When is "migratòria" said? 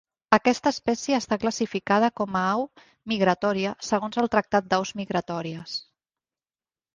3.13-3.75